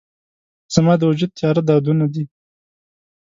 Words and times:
زما 0.73 0.93
د 0.97 1.01
وجود 1.09 1.31
تیاره 1.37 1.61
دردونه 1.69 2.05
دي 2.13 2.23